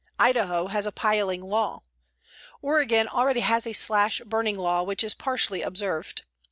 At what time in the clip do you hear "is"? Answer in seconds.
5.03-5.13